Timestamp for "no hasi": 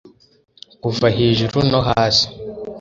1.71-2.25